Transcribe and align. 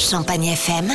Champagne 0.00 0.46
FM, 0.46 0.90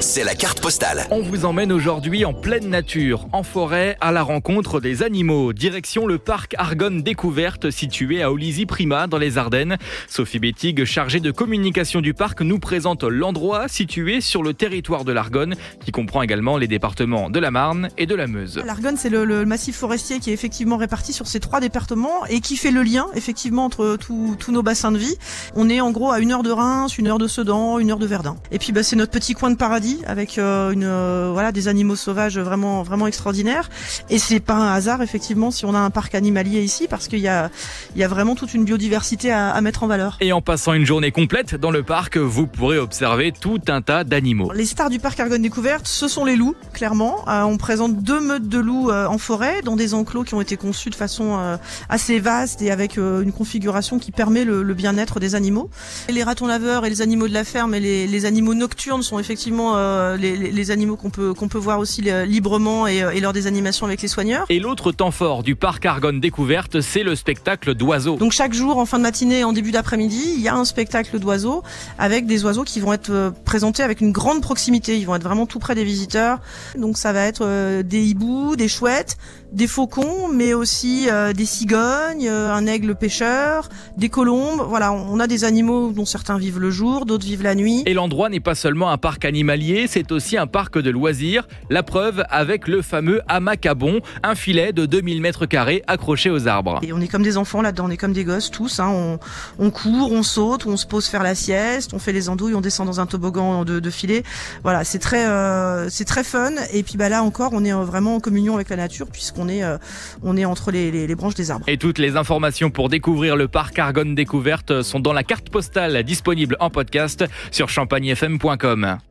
C'est 0.00 0.24
la 0.24 0.34
carte 0.34 0.60
postale. 0.60 1.06
On 1.12 1.22
vous 1.22 1.44
emmène 1.44 1.70
aujourd'hui 1.70 2.24
en 2.24 2.34
pleine 2.34 2.68
nature, 2.68 3.28
en 3.32 3.44
forêt, 3.44 3.96
à 4.00 4.10
la 4.10 4.24
rencontre 4.24 4.80
des 4.80 5.04
animaux. 5.04 5.52
Direction 5.52 6.04
le 6.04 6.18
parc 6.18 6.56
Argonne 6.58 7.00
Découverte 7.02 7.70
situé 7.70 8.24
à 8.24 8.32
Olizy-Prima 8.32 9.06
dans 9.06 9.18
les 9.18 9.38
Ardennes. 9.38 9.78
Sophie 10.08 10.40
Bettig, 10.40 10.84
chargée 10.84 11.20
de 11.20 11.30
communication 11.30 12.00
du 12.00 12.12
parc, 12.12 12.40
nous 12.40 12.58
présente 12.58 13.04
l'endroit 13.04 13.68
situé 13.68 14.20
sur 14.20 14.42
le 14.42 14.52
territoire 14.52 15.04
de 15.04 15.12
l'Argonne, 15.12 15.54
qui 15.84 15.92
comprend 15.92 16.20
également 16.22 16.56
les 16.58 16.66
départements 16.66 17.30
de 17.30 17.38
la 17.38 17.52
Marne 17.52 17.88
et 17.98 18.06
de 18.06 18.16
la 18.16 18.26
Meuse. 18.26 18.60
L'Argonne, 18.66 18.96
c'est 18.96 19.10
le, 19.10 19.24
le 19.24 19.46
massif 19.46 19.76
forestier 19.76 20.18
qui 20.18 20.30
est 20.30 20.34
effectivement 20.34 20.76
réparti 20.76 21.12
sur 21.12 21.28
ces 21.28 21.38
trois 21.38 21.60
départements 21.60 22.26
et 22.28 22.40
qui 22.40 22.56
fait 22.56 22.72
le 22.72 22.82
lien 22.82 23.06
effectivement 23.14 23.64
entre 23.64 23.96
tous 23.96 24.34
tous 24.40 24.50
nos 24.50 24.64
bassins 24.64 24.90
de 24.90 24.98
vie. 24.98 25.16
On 25.54 25.70
est 25.70 25.80
en 25.80 25.92
gros 25.92 26.10
à 26.10 26.18
une 26.18 26.32
heure 26.32 26.42
de 26.42 26.50
Reims, 26.50 26.98
une 26.98 27.06
heure 27.06 27.18
de 27.18 27.28
Sedan, 27.28 27.78
une 27.78 27.92
heure 27.92 27.98
de 27.98 28.06
Verdun. 28.06 28.36
Et 28.52 28.58
puis 28.58 28.72
bah, 28.72 28.82
c'est 28.82 28.96
notre 28.96 29.12
petit 29.12 29.34
coin 29.34 29.50
de 29.50 29.56
paradis 29.56 30.00
avec 30.06 30.38
euh, 30.38 30.70
une 30.70 30.84
euh, 30.84 31.30
voilà 31.32 31.52
des 31.52 31.68
animaux 31.68 31.96
sauvages 31.96 32.38
vraiment 32.38 32.82
vraiment 32.82 33.06
extraordinaires. 33.06 33.70
Et 34.08 34.18
c'est 34.18 34.40
pas 34.40 34.54
un 34.54 34.72
hasard 34.74 35.02
effectivement 35.02 35.50
si 35.50 35.64
on 35.64 35.74
a 35.74 35.78
un 35.78 35.90
parc 35.90 36.14
animalier 36.14 36.62
ici 36.62 36.86
parce 36.88 37.06
qu'il 37.08 37.20
y 37.20 37.28
a 37.28 37.50
il 37.94 38.00
y 38.00 38.04
a 38.04 38.08
vraiment 38.08 38.34
toute 38.34 38.54
une 38.54 38.64
biodiversité 38.64 39.30
à, 39.30 39.50
à 39.50 39.60
mettre 39.60 39.82
en 39.82 39.86
valeur. 39.86 40.16
Et 40.20 40.32
en 40.32 40.40
passant 40.40 40.72
une 40.72 40.84
journée 40.84 41.12
complète 41.12 41.54
dans 41.54 41.70
le 41.70 41.82
parc, 41.82 42.16
vous 42.16 42.46
pourrez 42.46 42.78
observer 42.78 43.32
tout 43.32 43.60
un 43.68 43.82
tas 43.82 44.04
d'animaux. 44.04 44.52
Les 44.52 44.66
stars 44.66 44.90
du 44.90 44.98
parc 44.98 45.20
Argonne 45.20 45.42
Découverte, 45.42 45.86
ce 45.86 46.08
sont 46.08 46.24
les 46.24 46.36
loups, 46.36 46.56
clairement. 46.72 47.28
Euh, 47.28 47.42
on 47.42 47.56
présente 47.56 48.02
deux 48.02 48.20
meutes 48.20 48.48
de 48.48 48.58
loups 48.58 48.90
en 48.90 49.18
forêt, 49.18 49.62
dans 49.62 49.76
des 49.76 49.94
enclos 49.94 50.24
qui 50.24 50.34
ont 50.34 50.40
été 50.40 50.56
conçus 50.56 50.90
de 50.90 50.94
façon 50.94 51.58
assez 51.88 52.18
vaste 52.18 52.62
et 52.62 52.70
avec 52.70 52.96
une 52.96 53.32
configuration 53.32 53.98
qui 53.98 54.12
permet 54.12 54.44
le, 54.44 54.62
le 54.62 54.74
bien-être 54.74 55.20
des 55.20 55.34
animaux. 55.34 55.70
Et 56.08 56.12
les 56.12 56.22
ratons 56.22 56.46
laveurs 56.46 56.84
et 56.84 56.90
les 56.90 57.02
animaux 57.02 57.28
de 57.28 57.34
la 57.34 57.44
ferme 57.44 57.74
et 57.74 57.80
les, 57.80 58.06
les 58.06 58.26
animaux 58.30 58.54
nocturnes 58.54 59.02
sont 59.02 59.18
effectivement 59.18 59.72
euh, 59.76 60.16
les, 60.16 60.36
les- 60.36 60.52
les 60.52 60.70
animaux 60.70 60.96
qu'on 60.96 61.10
peut 61.10 61.34
qu'on 61.34 61.48
peut 61.48 61.58
voir 61.68 61.78
aussi 61.80 62.00
euh, 62.06 62.24
librement 62.24 62.86
et, 62.86 63.02
euh, 63.02 63.10
et 63.16 63.20
lors 63.20 63.32
des 63.32 63.46
animations 63.46 63.86
avec 63.86 64.00
les 64.02 64.08
soigneurs. 64.08 64.46
Et 64.48 64.60
l'autre 64.60 64.92
temps 64.92 65.10
fort 65.10 65.42
du 65.42 65.54
parc 65.56 65.84
Argonne 65.86 66.20
Découverte, 66.20 66.80
c'est 66.80 67.02
le 67.02 67.14
spectacle 67.16 67.74
d'oiseaux. 67.74 68.16
Donc 68.16 68.32
chaque 68.32 68.54
jour, 68.54 68.78
en 68.78 68.86
fin 68.86 68.98
de 68.98 69.02
matinée 69.02 69.40
et 69.40 69.44
en 69.44 69.52
début 69.52 69.72
d'après-midi, 69.72 70.22
il 70.36 70.40
y 70.42 70.48
a 70.48 70.54
un 70.54 70.64
spectacle 70.64 71.18
d'oiseaux 71.18 71.62
avec 71.98 72.26
des 72.26 72.44
oiseaux 72.44 72.64
qui 72.64 72.78
vont 72.80 72.92
être 72.92 73.32
présentés 73.44 73.82
avec 73.82 74.00
une 74.00 74.12
grande 74.12 74.40
proximité. 74.42 74.96
Ils 74.98 75.04
vont 75.06 75.16
être 75.16 75.24
vraiment 75.24 75.46
tout 75.46 75.58
près 75.58 75.74
des 75.74 75.84
visiteurs. 75.84 76.38
Donc 76.78 76.96
ça 76.96 77.12
va 77.12 77.22
être 77.26 77.82
des 77.82 78.02
hiboux, 78.10 78.54
des 78.56 78.68
chouettes, 78.68 79.16
des 79.52 79.66
faucons, 79.66 80.28
mais 80.32 80.54
aussi 80.54 81.08
des 81.34 81.46
cigognes, 81.46 82.28
un 82.28 82.66
aigle 82.66 82.94
pêcheur, 82.94 83.68
des 83.96 84.08
colombes. 84.08 84.62
Voilà, 84.68 84.92
on 84.92 85.18
a 85.18 85.26
des 85.26 85.42
animaux 85.44 85.90
dont 85.90 86.04
certains 86.04 86.38
vivent 86.38 86.60
le 86.60 86.70
jour, 86.70 87.06
d'autres 87.06 87.24
vivent 87.26 87.42
la 87.42 87.54
nuit. 87.54 87.82
Et 87.86 87.94
l'endroit 87.94 88.19
n'est 88.28 88.40
pas 88.40 88.54
seulement 88.54 88.90
un 88.90 88.98
parc 88.98 89.24
animalier, 89.24 89.86
c'est 89.86 90.12
aussi 90.12 90.36
un 90.36 90.46
parc 90.46 90.78
de 90.78 90.90
loisirs. 90.90 91.46
La 91.70 91.82
preuve 91.82 92.24
avec 92.28 92.68
le 92.68 92.82
fameux 92.82 93.20
hamac 93.28 93.66
à 93.66 93.74
bon, 93.74 94.00
un 94.22 94.34
filet 94.34 94.72
de 94.72 94.86
2000 94.86 95.20
mètres 95.20 95.46
carrés 95.46 95.82
accroché 95.86 96.30
aux 96.30 96.48
arbres. 96.48 96.80
Et 96.82 96.92
on 96.92 97.00
est 97.00 97.08
comme 97.08 97.22
des 97.22 97.36
enfants 97.36 97.62
là-dedans, 97.62 97.86
on 97.86 97.90
est 97.90 97.96
comme 97.96 98.12
des 98.12 98.24
gosses 98.24 98.50
tous. 98.50 98.80
Hein. 98.80 98.88
On, 98.90 99.18
on 99.58 99.70
court, 99.70 100.12
on 100.12 100.22
saute, 100.22 100.66
on 100.66 100.76
se 100.76 100.86
pose 100.86 101.06
faire 101.06 101.22
la 101.22 101.34
sieste, 101.34 101.94
on 101.94 101.98
fait 101.98 102.12
les 102.12 102.28
andouilles, 102.28 102.54
on 102.54 102.60
descend 102.60 102.86
dans 102.86 103.00
un 103.00 103.06
toboggan 103.06 103.64
de, 103.64 103.80
de 103.80 103.90
filet. 103.90 104.22
Voilà, 104.62 104.84
c'est 104.84 104.98
très, 104.98 105.26
euh, 105.28 105.88
c'est 105.88 106.04
très 106.04 106.24
fun. 106.24 106.50
Et 106.72 106.82
puis 106.82 106.96
bah 106.96 107.08
là 107.08 107.22
encore, 107.22 107.50
on 107.52 107.64
est 107.64 107.72
euh, 107.72 107.84
vraiment 107.84 108.16
en 108.16 108.20
communion 108.20 108.54
avec 108.54 108.68
la 108.68 108.76
nature 108.76 109.06
puisqu'on 109.08 109.48
est, 109.48 109.62
euh, 109.62 109.78
on 110.22 110.36
est 110.36 110.44
entre 110.44 110.70
les, 110.70 110.90
les, 110.90 111.06
les 111.06 111.14
branches 111.14 111.34
des 111.34 111.50
arbres. 111.50 111.64
Et 111.68 111.78
toutes 111.78 111.98
les 111.98 112.16
informations 112.16 112.70
pour 112.70 112.88
découvrir 112.88 113.36
le 113.36 113.48
parc 113.48 113.78
Argonne 113.78 114.14
Découverte 114.14 114.82
sont 114.82 115.00
dans 115.00 115.12
la 115.12 115.22
carte 115.22 115.50
postale 115.50 116.02
disponible 116.02 116.56
en 116.60 116.70
podcast 116.70 117.24
sur 117.50 117.70
champagnefm.com. 118.02 119.09